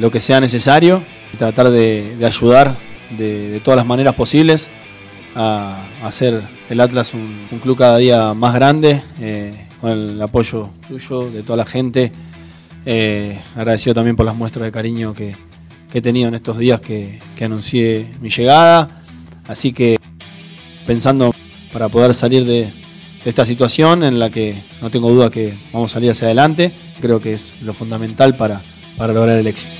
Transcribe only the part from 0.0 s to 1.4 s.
lo que sea necesario y